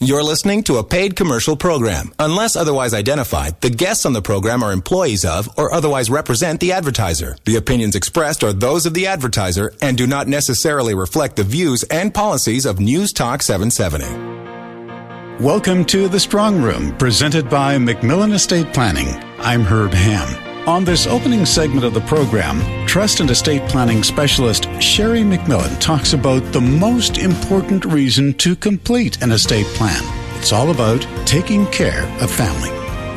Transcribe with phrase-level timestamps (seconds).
[0.00, 2.12] You're listening to a paid commercial program.
[2.20, 6.70] Unless otherwise identified, the guests on the program are employees of or otherwise represent the
[6.70, 7.36] advertiser.
[7.46, 11.82] The opinions expressed are those of the advertiser and do not necessarily reflect the views
[11.82, 15.42] and policies of News Talk 770.
[15.42, 19.08] Welcome to The Strong Room, presented by Macmillan Estate Planning.
[19.40, 20.47] I'm Herb Ham.
[20.68, 26.12] On this opening segment of the program, Trust and Estate Planning Specialist Sherry McMillan talks
[26.12, 30.02] about the most important reason to complete an estate plan.
[30.38, 32.68] It's all about taking care of family.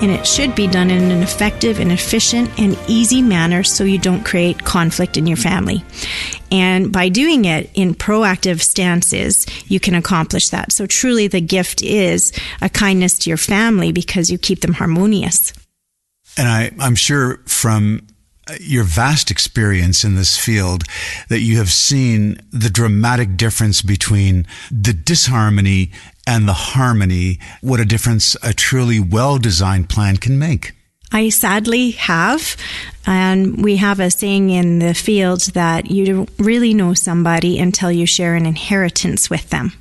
[0.01, 3.99] And it should be done in an effective and efficient and easy manner so you
[3.99, 5.83] don't create conflict in your family.
[6.51, 10.71] And by doing it in proactive stances, you can accomplish that.
[10.71, 15.51] So truly the gift is a kindness to your family because you keep them harmonious.
[16.37, 18.07] And I, I'm sure from
[18.59, 20.83] your vast experience in this field
[21.29, 25.91] that you have seen the dramatic difference between the disharmony
[26.27, 30.73] and the harmony, what a difference a truly well designed plan can make.
[31.11, 32.55] I sadly have.
[33.05, 37.91] And we have a saying in the field that you don't really know somebody until
[37.91, 39.73] you share an inheritance with them.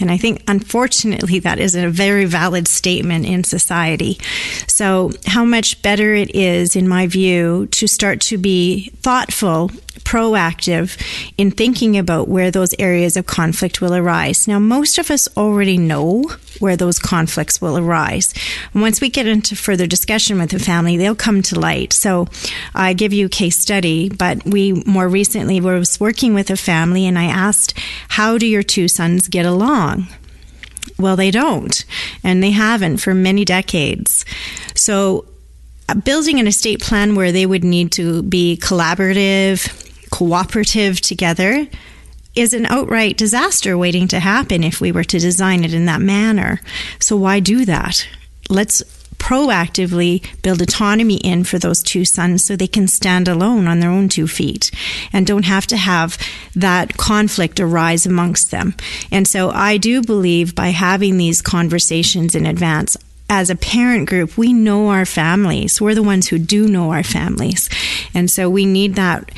[0.00, 4.18] And I think, unfortunately, that is a very valid statement in society.
[4.66, 9.70] So, how much better it is, in my view, to start to be thoughtful
[10.04, 11.00] proactive
[11.38, 14.46] in thinking about where those areas of conflict will arise.
[14.46, 16.24] Now, most of us already know
[16.64, 18.32] where those conflicts will arise.
[18.74, 21.92] once we get into further discussion with the family, they'll come to light.
[21.92, 22.26] So
[22.74, 27.04] I give you a case study, but we more recently was working with a family
[27.06, 30.06] and I asked, how do your two sons get along?
[30.98, 31.84] Well, they don't,
[32.22, 34.24] and they haven't for many decades.
[34.74, 35.26] So
[35.90, 39.68] uh, building an estate plan where they would need to be collaborative,
[40.10, 41.68] cooperative together
[42.34, 46.00] is an outright disaster waiting to happen if we were to design it in that
[46.00, 46.60] manner.
[46.98, 48.06] So why do that?
[48.48, 48.82] Let's
[49.24, 53.88] proactively build autonomy in for those two sons so they can stand alone on their
[53.88, 54.70] own two feet
[55.14, 56.18] and don't have to have
[56.54, 58.74] that conflict arise amongst them.
[59.10, 62.98] And so I do believe by having these conversations in advance,
[63.30, 65.80] as a parent group, we know our families.
[65.80, 67.70] We're the ones who do know our families.
[68.12, 69.30] And so we need that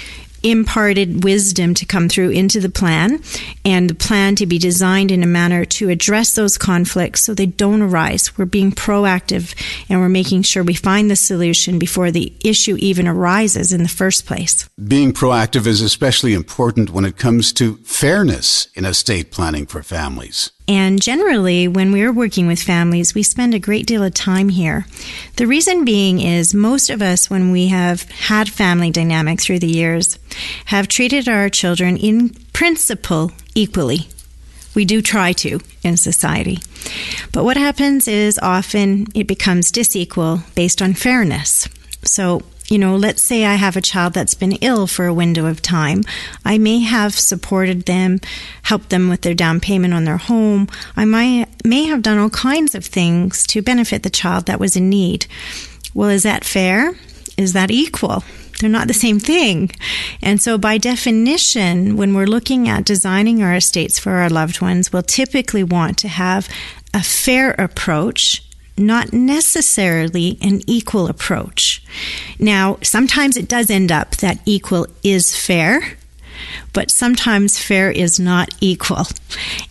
[0.42, 3.20] imparted wisdom to come through into the plan
[3.64, 7.46] and the plan to be designed in a manner to address those conflicts so they
[7.46, 8.36] don't arise.
[8.36, 9.54] We're being proactive
[9.88, 13.88] and we're making sure we find the solution before the issue even arises in the
[13.88, 14.68] first place.
[14.86, 20.50] Being proactive is especially important when it comes to fairness in estate planning for families.
[20.68, 24.86] And generally, when we're working with families, we spend a great deal of time here.
[25.36, 29.68] The reason being is most of us, when we have had family dynamics through the
[29.68, 30.18] years,
[30.66, 34.08] have treated our children in principle equally.
[34.74, 36.58] We do try to in society.
[37.32, 41.68] But what happens is often it becomes disequal based on fairness.
[42.02, 45.46] So you know, let's say I have a child that's been ill for a window
[45.46, 46.02] of time.
[46.44, 48.20] I may have supported them,
[48.62, 50.68] helped them with their down payment on their home.
[50.96, 54.76] I might, may have done all kinds of things to benefit the child that was
[54.76, 55.26] in need.
[55.94, 56.94] Well, is that fair?
[57.36, 58.24] Is that equal?
[58.60, 59.70] They're not the same thing.
[60.22, 64.92] And so, by definition, when we're looking at designing our estates for our loved ones,
[64.92, 66.48] we'll typically want to have
[66.94, 68.45] a fair approach
[68.76, 71.82] not necessarily an equal approach.
[72.38, 75.96] Now, sometimes it does end up that equal is fair,
[76.72, 79.06] but sometimes fair is not equal.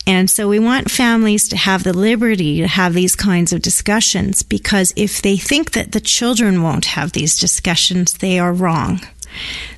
[0.06, 4.42] And so we want families to have the liberty to have these kinds of discussions
[4.42, 9.00] because if they think that the children won't have these discussions, they are wrong.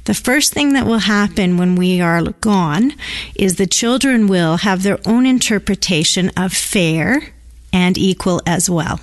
[0.04, 2.94] The first thing that will happen when we are gone
[3.34, 7.32] is the children will have their own interpretation of fair
[7.72, 9.00] and equal as well.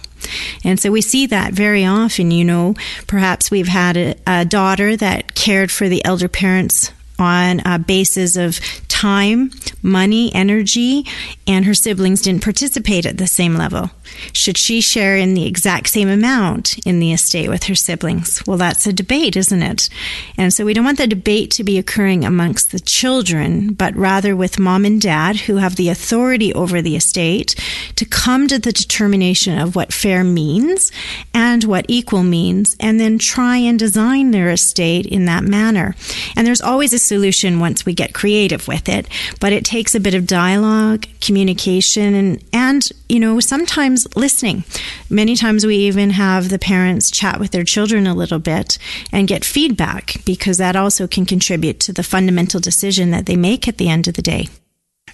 [0.64, 2.76] And so we see that very often, you know,
[3.08, 8.36] perhaps we've had a, a daughter that cared for the elder parents on a basis
[8.36, 9.52] of time,
[9.86, 11.06] money, energy,
[11.48, 13.92] and her siblings didn't participate at the same level.
[14.34, 18.46] Should she share in the exact same amount in the estate with her siblings?
[18.46, 19.90] Well, that's a debate, isn't it?
[20.38, 24.36] And so we don't want the debate to be occurring amongst the children, but rather
[24.36, 27.56] with mom and dad who have the authority over the estate
[27.96, 30.92] to come to the determination of what fair means
[31.34, 35.96] and what equal means, and then try and design their estate in that manner.
[36.36, 39.08] And there's always a solution once we get creative with it,
[39.40, 44.64] but it takes a bit of dialogue, communication, and, and you know, sometimes listening.
[45.10, 48.78] Many times we even have the parents chat with their children a little bit
[49.12, 53.68] and get feedback because that also can contribute to the fundamental decision that they make
[53.68, 54.48] at the end of the day.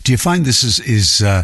[0.04, 1.42] Do you find this is, is uh,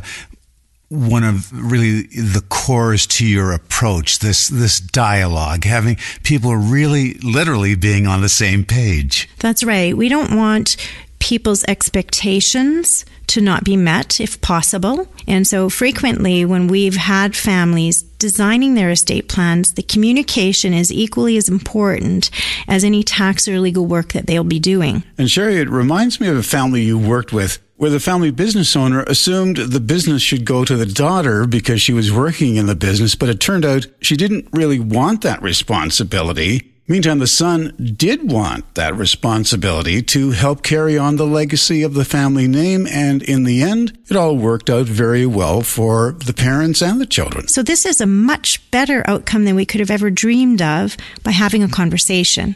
[0.89, 7.75] one of really the cores to your approach this this dialogue having people really literally
[7.75, 10.77] being on the same page that's right we don't want
[11.19, 15.07] people's expectations to not be met if possible.
[15.27, 21.37] And so frequently when we've had families designing their estate plans, the communication is equally
[21.37, 22.29] as important
[22.67, 25.03] as any tax or legal work that they'll be doing.
[25.17, 28.75] And Sherry, it reminds me of a family you worked with where the family business
[28.75, 32.75] owner assumed the business should go to the daughter because she was working in the
[32.75, 36.73] business, but it turned out she didn't really want that responsibility.
[36.89, 42.05] Meantime, the son did want that responsibility to help carry on the legacy of the
[42.05, 46.81] family name, and in the end, it all worked out very well for the parents
[46.81, 47.49] and the children.
[47.49, 51.31] So, this is a much better outcome than we could have ever dreamed of by
[51.31, 52.55] having a conversation.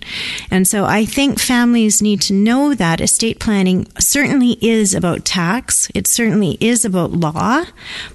[0.50, 5.90] And so, I think families need to know that estate planning certainly is about tax,
[5.94, 7.66] it certainly is about law,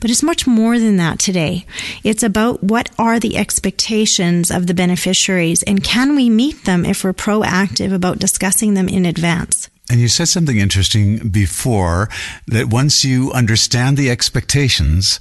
[0.01, 1.67] but it's much more than that today.
[2.05, 6.85] It's about what are the expectations of the beneficiaries and can can we meet them
[6.85, 9.69] if we're proactive about discussing them in advance?
[9.91, 12.09] And you said something interesting before
[12.47, 15.19] that once you understand the expectations,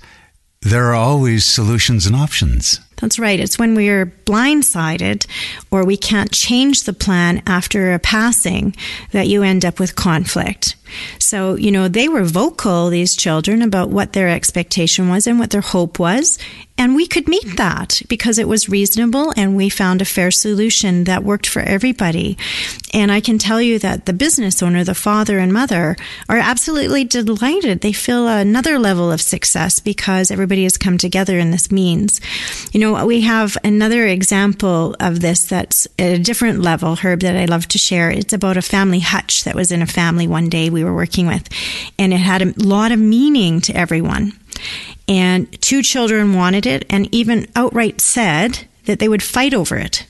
[0.62, 2.80] there are always solutions and options.
[2.98, 3.40] That's right.
[3.40, 5.26] It's when we're blindsided
[5.72, 8.76] or we can't change the plan after a passing
[9.12, 10.76] that you end up with conflict.
[11.20, 15.50] So, you know, they were vocal, these children, about what their expectation was and what
[15.50, 16.38] their hope was.
[16.78, 21.06] And we could meet that because it was reasonable and we found a fair solution
[21.06, 22.38] that worked for everybody.
[22.94, 25.96] And I can tell you that the business owner, the father and mother,
[26.28, 27.80] are absolutely delighted.
[27.80, 32.20] They feel another level of success because everybody has come together in this means.
[32.74, 37.38] You know, we have another example of this that's at a different level, Herb, that
[37.38, 38.12] I love to share.
[38.12, 41.28] It's about a family hutch that was in a family one day we were working
[41.28, 41.48] with,
[41.98, 44.34] and it had a lot of meaning to everyone.
[45.08, 50.08] And two children wanted it and even outright said that they would fight over it.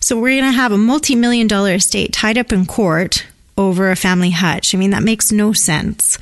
[0.00, 3.26] So we're going to have a multi million dollar estate tied up in court
[3.56, 4.74] over a family hutch.
[4.74, 6.18] I mean, that makes no sense.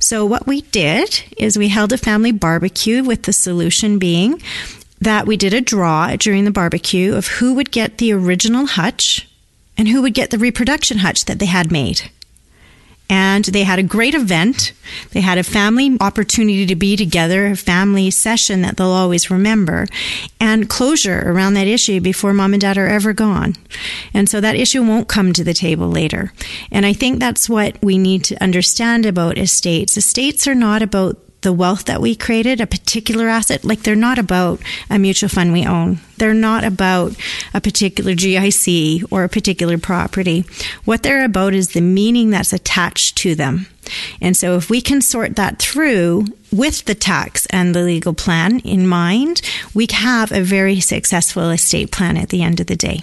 [0.00, 4.40] So, what we did is we held a family barbecue with the solution being
[5.00, 9.28] that we did a draw during the barbecue of who would get the original hutch
[9.76, 12.10] and who would get the reproduction hutch that they had made
[13.10, 14.72] and they had a great event.
[15.10, 19.86] They had a family opportunity to be together, a family session that they'll always remember,
[20.40, 23.54] and closure around that issue before mom and dad are ever gone.
[24.12, 26.32] And so that issue won't come to the table later.
[26.70, 29.96] And I think that's what we need to understand about estates.
[29.96, 34.18] Estates are not about the wealth that we created, a particular asset, like they're not
[34.18, 36.00] about a mutual fund we own.
[36.16, 37.14] They're not about
[37.54, 40.44] a particular GIC or a particular property.
[40.84, 43.66] What they're about is the meaning that's attached to them.
[44.20, 48.58] And so if we can sort that through with the tax and the legal plan
[48.60, 49.40] in mind,
[49.74, 53.02] we have a very successful estate plan at the end of the day.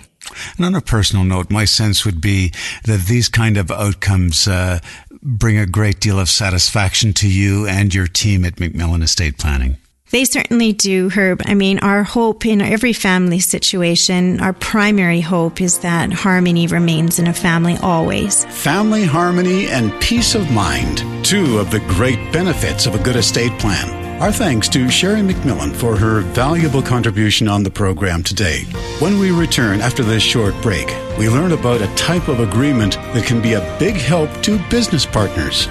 [0.58, 2.52] And on a personal note, my sense would be
[2.84, 4.80] that these kind of outcomes uh,
[5.26, 9.78] bring a great deal of satisfaction to you and your team at McMillan Estate Planning.
[10.12, 11.42] They certainly do, Herb.
[11.46, 17.18] I mean, our hope in every family situation, our primary hope is that harmony remains
[17.18, 18.46] in a family always.
[18.46, 23.58] Family harmony and peace of mind, two of the great benefits of a good estate
[23.60, 24.05] plan.
[24.20, 28.64] Our thanks to Sherry McMillan for her valuable contribution on the program today.
[29.00, 30.88] When we return after this short break,
[31.18, 35.06] we learn about a type of agreement that can be a big help to business
[35.06, 35.68] partners.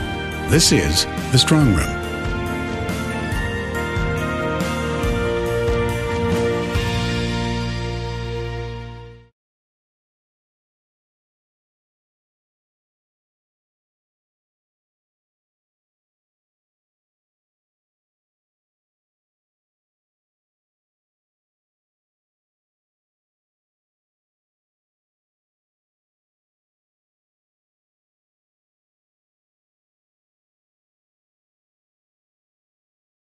[0.50, 2.03] This is The Strong Room.